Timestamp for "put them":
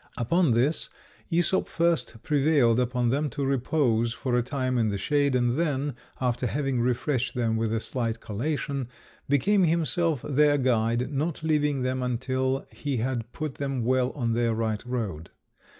13.31-13.83